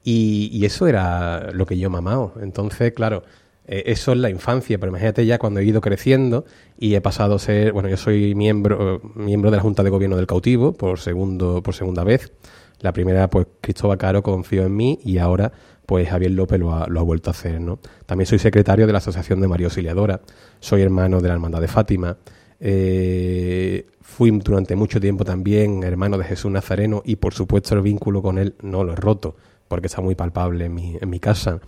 y, 0.04 0.66
eso 0.66 0.88
era 0.88 1.52
lo 1.54 1.66
que 1.66 1.78
yo 1.78 1.90
mamado. 1.90 2.34
Entonces, 2.42 2.94
claro, 2.94 3.24
eh, 3.72 3.84
eso 3.86 4.12
es 4.12 4.18
la 4.18 4.30
infancia, 4.30 4.78
pero 4.78 4.90
imagínate 4.90 5.26
ya 5.26 5.40
cuando 5.40 5.62
he 5.62 5.64
ido 5.64 5.80
creciendo 5.80 6.44
y 6.78 6.96
he 6.96 7.02
pasado 7.02 7.36
a 7.36 7.40
ser, 7.40 7.72
bueno, 7.72 7.88
yo 7.88 7.96
soy 7.96 8.36
miembro, 8.36 9.00
miembro 9.16 9.50
de 9.50 9.58
la 9.58 9.64
Junta 9.64 9.82
de 9.82 9.90
Gobierno 9.90 10.18
del 10.18 10.28
Cautivo 10.28 10.74
por 10.74 11.00
segundo, 11.00 11.64
por 11.64 11.74
segunda 11.74 12.04
vez. 12.04 12.34
La 12.82 12.92
primera, 12.92 13.30
pues 13.30 13.48
Cristóbal 13.62 13.98
Caro 13.98 14.24
confió 14.24 14.66
en 14.66 14.76
mí 14.76 15.00
y 15.06 15.20
ahora 15.20 15.54
pues 15.86 16.10
Javier 16.10 16.32
López 16.32 16.60
lo 16.60 16.74
ha, 16.74 16.88
lo 16.88 17.00
ha 17.00 17.04
vuelto 17.04 17.30
a 17.30 17.32
hacer, 17.32 17.62
¿no? 17.62 17.80
También 18.06 18.26
soy 18.26 18.40
secretario 18.40 18.88
de 18.88 18.92
la 18.92 18.98
Asociación 18.98 19.40
de 19.40 19.48
María 19.48 19.68
Auxiliadora, 19.68 20.20
soy 20.60 20.82
hermano 20.82 21.22
de 21.22 21.30
la 21.30 21.36
Hermandad 21.36 21.62
de 21.62 21.68
Fátima, 21.70 22.18
eh, 22.60 23.88
fui 24.02 24.32
durante 24.32 24.76
mucho 24.76 25.00
tiempo 25.00 25.24
también 25.24 25.84
hermano 25.84 26.18
de 26.18 26.26
Jesús 26.26 26.52
Nazareno 26.52 27.02
y 27.06 27.16
por 27.16 27.34
supuesto 27.34 27.74
el 27.76 27.82
vínculo 27.82 28.22
con 28.22 28.38
él 28.38 28.56
no 28.62 28.84
lo 28.84 28.94
he 28.94 28.96
roto, 28.98 29.38
porque 29.70 29.88
está 29.88 30.02
muy 30.02 30.16
palpable 30.16 30.66
en 30.66 30.76
mi, 30.76 30.98
en 31.00 31.10
mi 31.10 31.22
casa. 31.22 31.62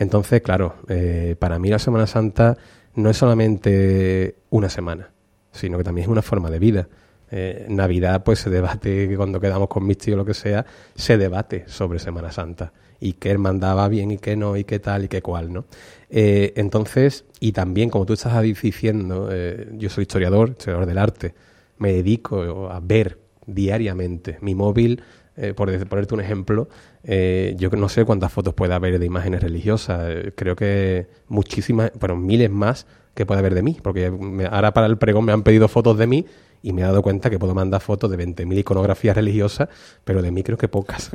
Entonces, 0.00 0.40
claro, 0.40 0.76
eh, 0.88 1.36
para 1.38 1.58
mí 1.58 1.68
la 1.68 1.78
Semana 1.78 2.06
Santa 2.06 2.56
no 2.94 3.10
es 3.10 3.18
solamente 3.18 4.36
una 4.48 4.70
semana, 4.70 5.10
sino 5.52 5.76
que 5.76 5.84
también 5.84 6.06
es 6.06 6.08
una 6.08 6.22
forma 6.22 6.50
de 6.50 6.58
vida. 6.58 6.88
Eh, 7.30 7.66
Navidad, 7.68 8.24
pues 8.24 8.38
se 8.38 8.48
debate, 8.48 9.14
cuando 9.14 9.38
quedamos 9.38 9.68
con 9.68 9.86
mis 9.86 9.98
tíos 9.98 10.14
o 10.14 10.16
lo 10.16 10.24
que 10.24 10.32
sea, 10.32 10.64
se 10.94 11.18
debate 11.18 11.64
sobre 11.66 11.98
Semana 11.98 12.32
Santa 12.32 12.72
y 12.98 13.12
qué 13.12 13.30
hermandad 13.30 13.90
bien 13.90 14.10
y 14.10 14.16
qué 14.16 14.36
no, 14.36 14.56
y 14.56 14.64
qué 14.64 14.78
tal 14.78 15.04
y 15.04 15.08
qué 15.08 15.20
cual, 15.20 15.52
¿no? 15.52 15.66
Eh, 16.08 16.54
entonces, 16.56 17.26
y 17.38 17.52
también, 17.52 17.90
como 17.90 18.06
tú 18.06 18.14
estás 18.14 18.42
diciendo, 18.42 19.28
yo 19.72 19.90
soy 19.90 20.02
historiador, 20.02 20.50
historiador 20.52 20.86
del 20.86 20.96
arte, 20.96 21.34
me 21.76 21.92
dedico 21.92 22.70
a 22.70 22.80
ver 22.80 23.18
diariamente 23.46 24.38
mi 24.40 24.54
móvil, 24.54 25.02
eh, 25.36 25.54
por 25.54 25.70
ponerte 25.86 26.14
un 26.14 26.20
ejemplo, 26.20 26.68
yo 27.04 27.70
no 27.70 27.88
sé 27.88 28.04
cuántas 28.04 28.32
fotos 28.32 28.54
puede 28.54 28.74
haber 28.74 28.98
de 28.98 29.06
imágenes 29.06 29.42
religiosas, 29.42 30.12
creo 30.34 30.56
que 30.56 31.06
muchísimas, 31.28 31.92
bueno, 31.98 32.16
miles 32.16 32.50
más 32.50 32.86
que 33.14 33.26
puede 33.26 33.40
haber 33.40 33.54
de 33.54 33.62
mí, 33.62 33.78
porque 33.82 34.12
ahora 34.50 34.72
para 34.72 34.86
el 34.86 34.98
pregón 34.98 35.24
me 35.24 35.32
han 35.32 35.42
pedido 35.42 35.68
fotos 35.68 35.98
de 35.98 36.06
mí 36.06 36.26
y 36.62 36.72
me 36.72 36.82
he 36.82 36.84
dado 36.84 37.02
cuenta 37.02 37.30
que 37.30 37.38
puedo 37.38 37.54
mandar 37.54 37.80
fotos 37.80 38.10
de 38.10 38.18
20.000 38.18 38.58
iconografías 38.58 39.16
religiosas, 39.16 39.68
pero 40.04 40.22
de 40.22 40.30
mí 40.30 40.42
creo 40.42 40.58
que 40.58 40.68
pocas. 40.68 41.10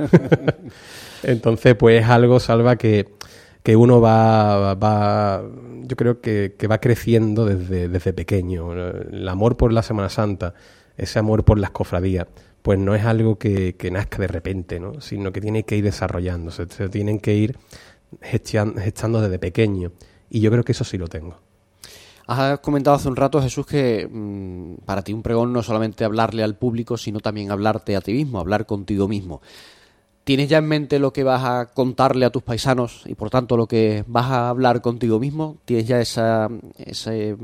Entonces, 1.22 1.74
pues 1.76 2.02
es 2.02 2.08
algo, 2.08 2.40
Salva, 2.40 2.76
que, 2.76 3.08
que 3.62 3.76
uno 3.76 4.00
va, 4.00 4.74
va 4.74 5.42
yo 5.82 5.96
creo 5.96 6.20
que, 6.20 6.54
que, 6.58 6.66
va 6.66 6.78
creciendo 6.78 7.46
desde, 7.46 7.88
desde 7.88 8.12
pequeño. 8.12 8.72
El 8.72 9.28
amor 9.28 9.56
por 9.56 9.72
la 9.72 9.82
Semana 9.82 10.08
Santa, 10.08 10.54
ese 10.96 11.18
amor 11.18 11.44
por 11.44 11.58
las 11.58 11.70
cofradías, 11.70 12.26
pues 12.66 12.80
no 12.80 12.96
es 12.96 13.04
algo 13.04 13.38
que, 13.38 13.76
que 13.76 13.92
nazca 13.92 14.18
de 14.18 14.26
repente, 14.26 14.80
¿no? 14.80 15.00
sino 15.00 15.30
que 15.30 15.40
tiene 15.40 15.62
que 15.62 15.76
ir 15.76 15.84
desarrollándose, 15.84 16.66
se 16.68 16.88
tienen 16.88 17.20
que 17.20 17.32
ir 17.32 17.56
gestando 18.20 19.20
desde 19.20 19.38
pequeño. 19.38 19.92
Y 20.28 20.40
yo 20.40 20.50
creo 20.50 20.64
que 20.64 20.72
eso 20.72 20.82
sí 20.82 20.98
lo 20.98 21.06
tengo. 21.06 21.36
Has 22.26 22.58
comentado 22.58 22.96
hace 22.96 23.06
un 23.06 23.14
rato, 23.14 23.40
Jesús, 23.40 23.66
que 23.66 24.08
mmm, 24.10 24.84
para 24.84 25.02
ti 25.02 25.12
un 25.12 25.22
pregón 25.22 25.52
no 25.52 25.60
es 25.60 25.66
solamente 25.66 26.04
hablarle 26.04 26.42
al 26.42 26.56
público, 26.56 26.96
sino 26.96 27.20
también 27.20 27.52
hablarte 27.52 27.94
a 27.94 28.00
ti 28.00 28.12
mismo, 28.12 28.40
hablar 28.40 28.66
contigo 28.66 29.06
mismo. 29.06 29.42
¿Tienes 30.24 30.48
ya 30.48 30.58
en 30.58 30.66
mente 30.66 30.98
lo 30.98 31.12
que 31.12 31.22
vas 31.22 31.44
a 31.44 31.66
contarle 31.66 32.26
a 32.26 32.30
tus 32.30 32.42
paisanos 32.42 33.04
y 33.06 33.14
por 33.14 33.30
tanto 33.30 33.56
lo 33.56 33.68
que 33.68 34.02
vas 34.08 34.26
a 34.26 34.48
hablar 34.48 34.80
contigo 34.80 35.20
mismo? 35.20 35.58
¿Tienes 35.66 35.86
ya 35.86 36.00
ese, 36.00 37.36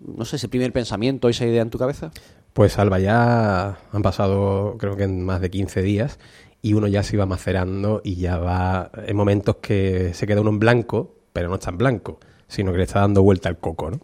no 0.00 0.24
sé, 0.26 0.36
ese 0.36 0.48
primer 0.50 0.70
pensamiento, 0.70 1.30
esa 1.30 1.46
idea 1.46 1.62
en 1.62 1.70
tu 1.70 1.78
cabeza? 1.78 2.10
Pues 2.56 2.78
Alba, 2.78 2.98
ya 2.98 3.76
han 3.92 4.00
pasado 4.00 4.76
creo 4.78 4.96
que 4.96 5.06
más 5.06 5.42
de 5.42 5.50
15 5.50 5.82
días 5.82 6.18
y 6.62 6.72
uno 6.72 6.86
ya 6.86 7.02
se 7.02 7.14
iba 7.14 7.26
macerando 7.26 8.00
y 8.02 8.14
ya 8.16 8.38
va 8.38 8.90
en 9.06 9.14
momentos 9.14 9.56
que 9.56 10.14
se 10.14 10.26
queda 10.26 10.40
uno 10.40 10.48
en 10.48 10.58
blanco, 10.58 11.16
pero 11.34 11.50
no 11.50 11.56
está 11.56 11.68
en 11.68 11.76
blanco 11.76 12.18
sino 12.48 12.72
que 12.72 12.78
le 12.78 12.84
está 12.84 13.00
dando 13.00 13.22
vuelta 13.22 13.50
al 13.50 13.58
coco, 13.58 13.90
¿no? 13.90 14.00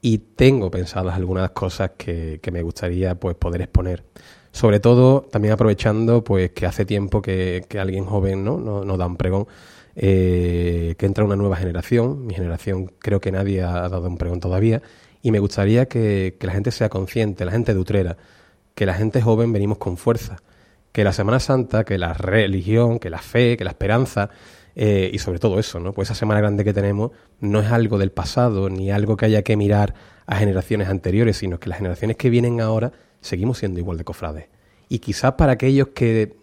Y 0.00 0.18
tengo 0.18 0.70
pensadas 0.70 1.16
algunas 1.16 1.50
cosas 1.50 1.90
que, 1.98 2.38
que 2.40 2.52
me 2.52 2.62
gustaría 2.62 3.16
pues 3.16 3.34
poder 3.34 3.62
exponer. 3.62 4.04
Sobre 4.52 4.78
todo, 4.78 5.22
también 5.22 5.54
aprovechando 5.54 6.22
pues 6.22 6.52
que 6.52 6.66
hace 6.66 6.84
tiempo 6.84 7.20
que, 7.20 7.64
que 7.68 7.80
alguien 7.80 8.04
joven 8.04 8.44
¿no? 8.44 8.60
nos 8.60 8.86
no 8.86 8.96
da 8.96 9.06
un 9.06 9.16
pregón, 9.16 9.48
eh, 9.96 10.94
que 10.98 11.06
entra 11.06 11.24
una 11.24 11.34
nueva 11.34 11.56
generación. 11.56 12.26
Mi 12.28 12.34
generación 12.34 12.92
creo 13.00 13.20
que 13.20 13.32
nadie 13.32 13.60
ha 13.62 13.88
dado 13.88 14.06
un 14.06 14.18
pregón 14.18 14.38
todavía. 14.38 14.82
Y 15.22 15.30
me 15.30 15.38
gustaría 15.38 15.86
que, 15.86 16.36
la 16.40 16.52
gente 16.52 16.70
sea 16.70 16.88
consciente, 16.88 17.44
la 17.44 17.52
gente 17.52 17.74
de 17.74 17.80
Utrera, 17.80 18.16
que 18.74 18.86
la 18.86 18.94
gente 18.94 19.20
joven 19.20 19.52
venimos 19.52 19.78
con 19.78 19.96
fuerza. 19.96 20.36
Que 20.92 21.04
la 21.04 21.12
Semana 21.12 21.40
Santa, 21.40 21.84
que 21.84 21.98
la 21.98 22.14
religión, 22.14 22.98
que 22.98 23.10
la 23.10 23.18
fe, 23.18 23.56
que 23.56 23.64
la 23.64 23.70
esperanza 23.70 24.30
eh, 24.74 25.10
y 25.12 25.18
sobre 25.18 25.38
todo 25.38 25.58
eso, 25.58 25.80
¿no? 25.80 25.92
Pues 25.92 26.08
esa 26.08 26.14
semana 26.14 26.40
grande 26.40 26.64
que 26.64 26.72
tenemos 26.72 27.10
no 27.40 27.60
es 27.60 27.70
algo 27.70 27.98
del 27.98 28.12
pasado 28.12 28.70
ni 28.70 28.90
algo 28.90 29.16
que 29.16 29.26
haya 29.26 29.42
que 29.42 29.56
mirar 29.56 29.94
a 30.26 30.36
generaciones 30.36 30.88
anteriores, 30.88 31.36
sino 31.36 31.58
que 31.58 31.68
las 31.68 31.78
generaciones 31.78 32.16
que 32.16 32.30
vienen 32.30 32.60
ahora 32.60 32.92
seguimos 33.20 33.58
siendo 33.58 33.80
igual 33.80 33.98
de 33.98 34.04
cofrades. 34.04 34.46
Y 34.88 35.00
quizás 35.00 35.32
para 35.32 35.52
aquellos 35.52 35.88
que 35.88 36.36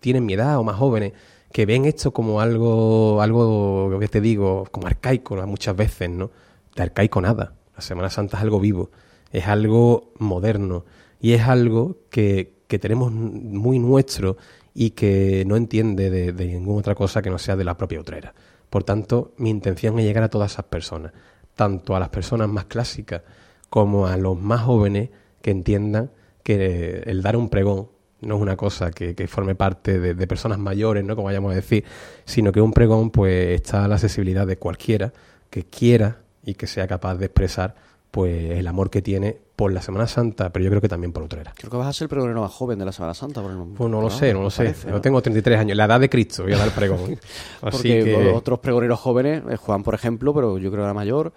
tienen 0.00 0.24
mi 0.24 0.34
edad 0.34 0.58
o 0.58 0.64
más 0.64 0.76
jóvenes, 0.76 1.12
que 1.52 1.66
ven 1.66 1.84
esto 1.84 2.12
como 2.12 2.40
algo, 2.40 3.20
algo 3.20 3.98
que 4.00 4.08
te 4.08 4.20
digo, 4.20 4.66
como 4.70 4.86
arcaico 4.86 5.36
muchas 5.46 5.76
veces, 5.76 6.08
¿no? 6.08 6.30
De 6.74 6.82
arcaico 6.82 7.20
nada. 7.20 7.52
La 7.76 7.82
Semana 7.82 8.10
Santa 8.10 8.36
es 8.36 8.42
algo 8.42 8.60
vivo, 8.60 8.90
es 9.30 9.46
algo 9.46 10.12
moderno 10.18 10.84
y 11.20 11.32
es 11.32 11.42
algo 11.42 11.96
que, 12.10 12.54
que 12.66 12.78
tenemos 12.78 13.12
muy 13.12 13.78
nuestro 13.78 14.36
y 14.74 14.90
que 14.90 15.44
no 15.46 15.56
entiende 15.56 16.10
de, 16.10 16.32
ninguna 16.46 16.78
otra 16.78 16.94
cosa 16.94 17.22
que 17.22 17.30
no 17.30 17.38
sea 17.38 17.56
de 17.56 17.64
la 17.64 17.76
propia 17.76 18.00
Utrera. 18.00 18.34
Por 18.70 18.84
tanto, 18.84 19.34
mi 19.36 19.50
intención 19.50 19.98
es 19.98 20.04
llegar 20.04 20.24
a 20.24 20.30
todas 20.30 20.52
esas 20.52 20.64
personas, 20.64 21.12
tanto 21.54 21.94
a 21.94 22.00
las 22.00 22.08
personas 22.08 22.48
más 22.48 22.64
clásicas 22.64 23.22
como 23.68 24.06
a 24.06 24.16
los 24.16 24.40
más 24.40 24.62
jóvenes 24.62 25.10
que 25.42 25.50
entiendan 25.50 26.10
que 26.42 27.02
el 27.06 27.22
dar 27.22 27.36
un 27.36 27.48
pregón 27.48 27.88
no 28.20 28.36
es 28.36 28.40
una 28.40 28.56
cosa 28.56 28.90
que, 28.90 29.14
forme 29.26 29.54
parte 29.54 29.98
de, 29.98 30.14
de, 30.14 30.26
personas 30.26 30.58
mayores, 30.58 31.04
¿no? 31.04 31.16
como 31.16 31.26
vayamos 31.26 31.52
a 31.52 31.56
decir, 31.56 31.84
sino 32.24 32.52
que 32.52 32.60
un 32.60 32.72
pregón 32.72 33.10
pues 33.10 33.50
está 33.60 33.84
a 33.84 33.88
la 33.88 33.96
accesibilidad 33.96 34.46
de 34.46 34.56
cualquiera 34.56 35.12
que 35.50 35.64
quiera 35.64 36.21
y 36.44 36.54
que 36.54 36.66
sea 36.66 36.86
capaz 36.86 37.16
de 37.16 37.26
expresar 37.26 37.74
pues 38.10 38.50
el 38.50 38.66
amor 38.66 38.90
que 38.90 39.00
tiene 39.00 39.38
por 39.56 39.72
la 39.72 39.80
Semana 39.80 40.06
Santa, 40.06 40.52
pero 40.52 40.62
yo 40.64 40.70
creo 40.70 40.82
que 40.82 40.88
también 40.88 41.12
por 41.12 41.22
Utrera. 41.22 41.54
Creo 41.56 41.70
que 41.70 41.76
vas 41.78 41.86
a 41.86 41.92
ser 41.94 42.04
el 42.04 42.08
pregonero 42.10 42.42
más 42.42 42.52
joven 42.52 42.78
de 42.78 42.84
la 42.84 42.92
Semana 42.92 43.14
Santa. 43.14 43.40
Por 43.40 43.50
el... 43.50 43.56
Pues 43.74 43.90
no 43.90 44.02
lo 44.02 44.10
sé, 44.10 44.34
no 44.34 44.42
lo 44.42 44.50
sé. 44.50 44.64
Parece, 44.64 44.88
¿no? 44.88 44.96
Yo 44.96 45.00
tengo 45.00 45.22
33 45.22 45.60
años, 45.60 45.76
la 45.76 45.86
edad 45.86 45.98
de 45.98 46.10
Cristo 46.10 46.42
voy 46.42 46.52
a 46.52 46.58
dar 46.58 46.66
el 46.66 46.74
pregón. 46.74 47.18
Así 47.62 47.70
Porque 47.70 48.04
que... 48.04 48.32
otros 48.34 48.58
pregoneros 48.58 49.00
jóvenes, 49.00 49.42
eh, 49.48 49.56
Juan 49.56 49.82
por 49.82 49.94
ejemplo, 49.94 50.34
pero 50.34 50.58
yo 50.58 50.70
creo 50.70 50.82
que 50.82 50.84
era 50.84 50.94
mayor, 50.94 51.32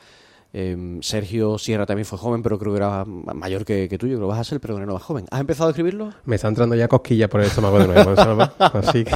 eh, 0.58 0.98
Sergio 1.02 1.58
Sierra 1.58 1.86
también 1.86 2.06
fue 2.06 2.18
joven, 2.18 2.44
pero 2.44 2.58
creo 2.60 2.74
que 2.74 2.78
era 2.78 3.06
mayor 3.06 3.64
que, 3.64 3.88
que 3.88 3.98
tú. 3.98 4.08
Yo 4.08 4.16
creo 4.16 4.28
que 4.28 4.32
vas 4.32 4.40
a 4.40 4.44
ser 4.44 4.56
el 4.56 4.62
pregonero 4.62 4.94
más 4.94 5.04
joven. 5.04 5.26
¿Has 5.32 5.42
empezado 5.42 5.68
a 5.68 5.72
escribirlo? 5.72 6.14
Me 6.26 6.36
está 6.36 6.50
entrando 6.50 6.76
ya 6.76 6.88
cosquilla 6.88 7.30
por 7.30 7.42
el 7.42 7.48
estómago 7.48 7.80
de 7.80 7.88
nuevo. 7.88 8.12
Así 8.60 9.04
que... 9.04 9.14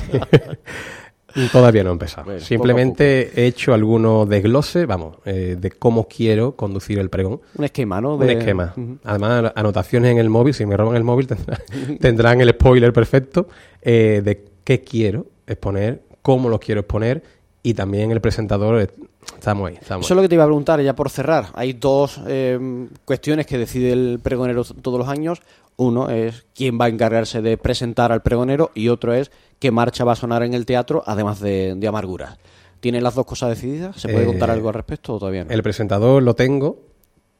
Todavía 1.51 1.83
no 1.83 1.89
he 1.89 1.93
empezado. 1.93 2.25
Bueno, 2.25 2.39
Simplemente 2.39 3.21
poco 3.23 3.29
poco. 3.29 3.41
he 3.41 3.45
hecho 3.47 3.73
algunos 3.73 4.29
desgloses, 4.29 4.87
vamos, 4.87 5.17
eh, 5.25 5.57
de 5.59 5.71
cómo 5.71 6.07
quiero 6.07 6.55
conducir 6.55 6.99
el 6.99 7.09
pregón. 7.09 7.41
Un 7.55 7.65
esquema, 7.65 8.01
¿no? 8.01 8.17
De... 8.17 8.25
Un 8.25 8.31
esquema. 8.39 8.73
Uh 8.75 8.79
-huh. 8.79 8.97
Además, 9.03 9.51
anotaciones 9.55 10.11
en 10.11 10.17
el 10.17 10.29
móvil. 10.29 10.53
Si 10.53 10.65
me 10.65 10.75
roban 10.77 10.95
el 10.95 11.03
móvil, 11.03 11.27
tendrán, 11.27 11.59
tendrán 11.99 12.41
el 12.41 12.49
spoiler 12.49 12.93
perfecto 12.93 13.47
eh, 13.81 14.21
de 14.23 14.45
qué 14.63 14.81
quiero 14.81 15.27
exponer, 15.47 16.03
cómo 16.21 16.49
lo 16.49 16.59
quiero 16.59 16.81
exponer 16.81 17.23
y 17.63 17.73
también 17.73 18.11
el 18.11 18.21
presentador. 18.21 18.89
Estamos 19.35 19.69
ahí. 19.69 19.77
Estamos 19.79 20.05
Eso 20.05 20.13
es 20.13 20.15
lo 20.15 20.21
que 20.21 20.29
te 20.29 20.35
iba 20.35 20.43
a 20.43 20.47
preguntar, 20.47 20.81
ya 20.81 20.95
por 20.95 21.09
cerrar. 21.09 21.47
Hay 21.53 21.73
dos 21.73 22.19
eh, 22.27 22.87
cuestiones 23.05 23.45
que 23.45 23.57
decide 23.57 23.91
el 23.91 24.19
pregonero 24.21 24.63
todos 24.63 24.99
los 24.99 25.07
años. 25.07 25.41
Uno 25.75 26.09
es 26.09 26.45
quién 26.53 26.79
va 26.79 26.85
a 26.85 26.89
encargarse 26.89 27.41
de 27.41 27.57
presentar 27.57 28.11
al 28.11 28.21
pregonero 28.21 28.71
y 28.73 28.89
otro 28.89 29.13
es 29.13 29.31
qué 29.59 29.71
marcha 29.71 30.03
va 30.03 30.13
a 30.13 30.15
sonar 30.15 30.43
en 30.43 30.53
el 30.53 30.65
teatro, 30.65 31.03
además 31.05 31.39
de, 31.39 31.75
de 31.75 31.87
Amargura. 31.87 32.37
¿Tienen 32.79 33.03
las 33.03 33.15
dos 33.15 33.25
cosas 33.25 33.49
decididas? 33.49 33.95
¿Se 33.97 34.09
puede 34.09 34.23
eh, 34.23 34.27
contar 34.27 34.51
algo 34.51 34.69
al 34.69 34.73
respecto 34.73 35.15
o 35.15 35.19
todavía 35.19 35.43
no? 35.43 35.51
El 35.51 35.63
presentador 35.63 36.23
lo 36.23 36.33
tengo, 36.33 36.79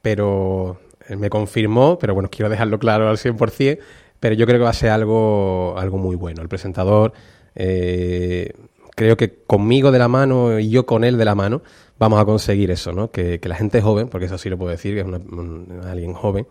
pero 0.01 0.79
me 1.17 1.29
confirmó, 1.29 1.97
pero 1.97 2.13
bueno, 2.13 2.29
quiero 2.29 2.49
dejarlo 2.49 2.77
claro 2.79 3.09
al 3.09 3.17
100%, 3.17 3.79
pero 4.19 4.35
yo 4.35 4.45
creo 4.45 4.59
que 4.59 4.63
va 4.63 4.69
a 4.69 4.73
ser 4.73 4.89
algo, 4.89 5.75
algo 5.77 5.97
muy 5.97 6.15
bueno. 6.15 6.41
El 6.41 6.49
presentador, 6.49 7.13
eh, 7.55 8.53
creo 9.00 9.15
que 9.15 9.34
conmigo 9.48 9.94
de 9.94 10.00
la 10.00 10.10
mano 10.10 10.60
y 10.60 10.70
yo 10.70 10.86
con 10.86 11.06
él 11.06 11.18
de 11.18 11.24
la 11.24 11.34
mano, 11.34 11.62
vamos 11.98 12.20
a 12.20 12.25
conseguir 12.25 12.70
eso, 12.70 12.91
¿no? 12.91 13.12
Que, 13.12 13.39
que 13.39 13.48
la 13.48 13.56
gente 13.56 13.82
joven, 13.82 14.10
porque 14.10 14.25
eso 14.25 14.38
sí 14.38 14.50
lo 14.50 14.58
puedo 14.58 14.72
decir, 14.72 14.94
que 14.94 15.00
es 15.00 15.06
una, 15.06 15.20
un, 15.20 15.82
alguien 15.86 16.13
joven, 16.13 16.48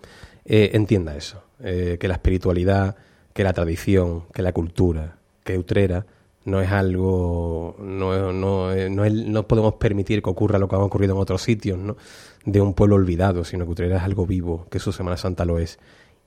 eh, 0.46 0.70
entienda 0.72 1.14
eso. 1.14 1.42
Eh, 1.62 1.98
que 2.00 2.08
la 2.08 2.14
espiritualidad, 2.14 2.96
que 3.34 3.44
la 3.44 3.52
tradición, 3.52 4.24
que 4.32 4.40
la 4.40 4.54
cultura, 4.54 5.18
que 5.44 5.58
Utrera 5.58 6.06
no 6.46 6.62
es 6.62 6.72
algo, 6.72 7.76
no, 7.80 8.32
no, 8.32 8.32
no, 8.32 8.72
es, 8.72 8.90
no, 9.12 9.46
podemos 9.46 9.74
permitir 9.74 10.22
que 10.22 10.30
ocurra 10.30 10.58
lo 10.58 10.68
que 10.68 10.76
ha 10.76 10.78
ocurrido 10.78 11.16
en 11.16 11.20
otros 11.20 11.42
sitios, 11.42 11.78
¿no? 11.78 11.98
de 12.46 12.62
un 12.62 12.72
pueblo 12.72 12.96
olvidado, 12.96 13.44
sino 13.44 13.66
que 13.66 13.72
Utrera 13.72 13.98
es 13.98 14.02
algo 14.04 14.24
vivo, 14.24 14.66
que 14.70 14.78
su 14.78 14.90
Semana 14.90 15.18
Santa 15.18 15.44
lo 15.44 15.58
es, 15.58 15.78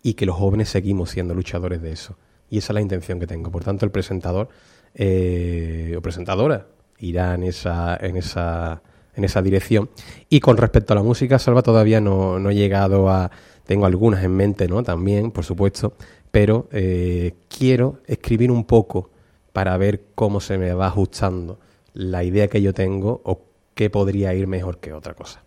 y 0.03 0.13
que 0.13 0.27
los 0.27 0.35
jóvenes 0.35 0.69
seguimos 0.69 1.09
siendo 1.09 1.33
luchadores 1.33 1.81
de 1.81 1.93
eso. 1.93 2.15
Y 2.47 2.59
esa 2.59 2.73
es 2.73 2.75
la 2.75 2.81
intención 2.81 3.19
que 3.19 3.25
tengo. 3.25 3.49
Por 3.49 3.63
tanto, 3.63 3.85
el 3.85 3.91
presentador 3.91 4.49
eh, 4.95 5.95
o 5.97 6.01
presentadora 6.01 6.67
irá 6.99 7.33
en 7.33 7.43
esa, 7.43 7.97
en 7.99 8.17
esa, 8.17 8.81
en 9.15 9.23
esa 9.23 9.41
dirección. 9.41 9.89
Y 10.29 10.39
con 10.39 10.57
respecto 10.57 10.93
a 10.93 10.95
la 10.95 11.03
música, 11.03 11.39
Salva 11.39 11.61
todavía 11.61 11.99
no, 11.99 12.39
no 12.39 12.49
he 12.49 12.55
llegado 12.55 13.09
a 13.09 13.31
tengo 13.65 13.85
algunas 13.85 14.23
en 14.23 14.31
mente, 14.31 14.67
¿no? 14.67 14.83
También, 14.83 15.31
por 15.31 15.45
supuesto, 15.45 15.93
pero 16.31 16.67
eh, 16.71 17.35
quiero 17.47 17.99
escribir 18.05 18.51
un 18.51 18.65
poco 18.65 19.11
para 19.53 19.77
ver 19.77 20.07
cómo 20.15 20.41
se 20.41 20.57
me 20.57 20.73
va 20.73 20.87
ajustando 20.87 21.59
la 21.93 22.23
idea 22.23 22.47
que 22.47 22.61
yo 22.61 22.73
tengo 22.73 23.21
o 23.23 23.41
qué 23.73 23.89
podría 23.89 24.33
ir 24.33 24.47
mejor 24.47 24.79
que 24.79 24.93
otra 24.93 25.13
cosa. 25.13 25.41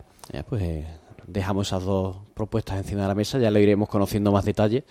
Pues 0.49 0.63
eh, 0.63 0.87
dejamos 1.27 1.69
esas 1.69 1.85
dos 1.85 2.17
propuestas 2.35 2.79
encima 2.79 3.03
de 3.03 3.09
la 3.09 3.15
mesa, 3.15 3.39
ya 3.39 3.51
lo 3.51 3.59
iremos 3.59 3.89
conociendo 3.89 4.33
más 4.33 4.45
detalle. 4.45 4.85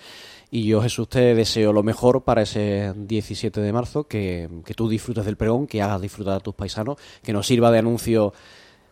Y 0.56 0.66
yo, 0.66 0.84
Jesús, 0.84 1.10
te 1.10 1.34
deseo 1.34 1.74
lo 1.74 1.82
mejor 1.82 2.22
para 2.22 2.44
ese 2.44 2.94
17 2.96 3.60
de 3.60 3.74
marzo, 3.74 4.04
que, 4.04 4.48
que 4.64 4.76
tú 4.76 4.88
disfrutes 4.88 5.26
del 5.26 5.36
pregón, 5.36 5.66
que 5.66 5.82
hagas 5.82 6.00
disfrutar 6.00 6.36
a 6.36 6.40
tus 6.42 6.54
paisanos, 6.54 6.98
que 7.24 7.34
nos 7.34 7.48
sirva 7.48 7.72
de 7.72 7.80
anuncio 7.80 8.34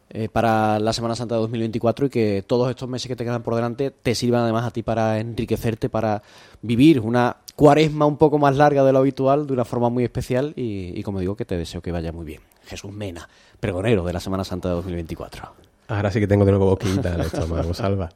eh, 0.10 0.28
para 0.28 0.80
la 0.80 0.92
Semana 0.92 1.14
Santa 1.16 1.36
de 1.36 1.42
2024 1.42 2.08
y 2.08 2.10
que 2.10 2.44
todos 2.48 2.68
estos 2.68 2.90
meses 2.90 3.08
que 3.08 3.16
te 3.16 3.24
quedan 3.24 3.44
por 3.44 3.54
delante 3.54 3.92
te 3.92 4.16
sirvan 4.16 4.42
además 4.42 4.66
a 4.66 4.72
ti 4.72 4.82
para 4.82 5.20
enriquecerte, 5.20 5.88
para 5.88 6.24
vivir 6.64 7.00
una 7.00 7.38
cuaresma 7.56 8.08
un 8.08 8.18
poco 8.18 8.40
más 8.40 8.56
larga 8.56 8.84
de 8.84 8.94
lo 8.94 8.98
habitual, 8.98 9.46
de 9.46 9.54
una 9.54 9.64
forma 9.64 9.92
muy 9.92 10.04
especial 10.04 10.54
y, 10.56 11.00
y 11.00 11.04
como 11.04 11.20
digo, 11.20 11.36
que 11.36 11.46
te 11.46 11.58
deseo 11.58 11.80
que 11.80 11.92
vaya 11.92 12.12
muy 12.12 12.26
bien. 12.26 12.42
Jesús 12.66 12.92
Mena, 12.92 13.30
pregonero 13.60 14.04
de 14.04 14.14
la 14.14 14.20
Semana 14.20 14.44
Santa 14.44 14.70
de 14.70 14.74
2024. 14.78 15.54
Ahora 15.92 16.10
sí 16.10 16.22
que 16.22 16.28
tengo 16.28 16.46
de 16.46 16.52
nuevo 16.52 16.68
boquita 16.68 17.10
en 17.10 17.16
el 17.16 17.26
estómago, 17.28 17.74
Salva. 17.74 18.08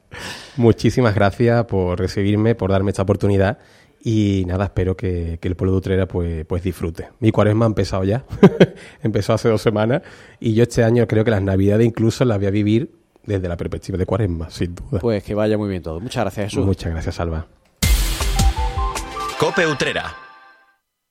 Muchísimas 0.56 1.14
gracias 1.14 1.66
por 1.66 2.00
recibirme, 2.00 2.56
por 2.56 2.72
darme 2.72 2.92
esta 2.92 3.02
oportunidad. 3.02 3.58
Y 4.02 4.46
nada, 4.48 4.66
espero 4.66 4.96
que, 4.96 5.40
que 5.42 5.50
el 5.50 5.56
pueblo 5.58 5.74
de 5.74 5.78
Utrera 5.80 6.08
pues, 6.08 6.46
pues 6.46 6.64
disfrute. 6.64 7.10
Mi 7.20 7.32
cuaresma 7.32 7.66
ha 7.66 7.68
empezado 7.68 8.06
ya, 8.06 8.24
empezó 9.04 9.34
hace 9.34 9.50
dos 9.50 9.62
semanas 9.62 10.04
y 10.40 10.54
yo 10.54 10.64
este 10.64 10.86
año 10.86 11.06
creo 11.06 11.26
que 11.26 11.32
las 11.32 11.42
navidades 11.42 11.86
incluso 11.86 12.24
las 12.24 12.38
voy 12.38 12.48
a 12.48 12.52
vivir 12.52 12.92
desde 13.26 13.50
la 13.50 13.58
perspectiva 13.58 13.98
de 13.98 14.06
cuaresma, 14.06 14.50
sin 14.50 14.74
duda. 14.74 15.00
Pues 15.00 15.22
que 15.24 15.34
vaya 15.34 15.58
muy 15.58 15.68
bien 15.68 15.82
todo. 15.82 16.00
Muchas 16.00 16.24
gracias, 16.24 16.52
Jesús. 16.52 16.66
Muchas 16.66 16.94
gracias, 16.94 17.16
Salva. 17.16 17.46
Cope 19.38 19.68
Utrera. 19.68 20.25